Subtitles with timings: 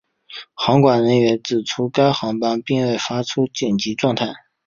[0.55, 4.33] 航管人员指出该航班并未发出紧急状态。